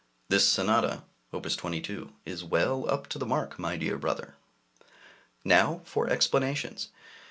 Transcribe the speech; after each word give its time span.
This 0.29 0.49
Sonata 0.49 1.03
[Op. 1.31 1.45
22] 1.47 2.11
is 2.25 2.43
well 2.43 2.89
up 2.89 3.05
to 3.09 3.19
the 3.19 3.25
mark, 3.27 3.59
my 3.59 3.77
dear 3.77 3.99
brother! 3.99 4.33
Now 5.45 5.81
for 5.85 6.09
explanations. 6.09 6.89